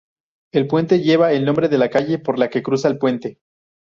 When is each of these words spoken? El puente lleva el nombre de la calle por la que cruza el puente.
El 0.51 0.65
puente 0.67 1.01
lleva 1.01 1.31
el 1.31 1.45
nombre 1.45 1.69
de 1.69 1.77
la 1.77 1.91
calle 1.91 2.17
por 2.17 2.39
la 2.39 2.49
que 2.49 2.63
cruza 2.63 2.87
el 2.87 2.97
puente. 2.97 3.37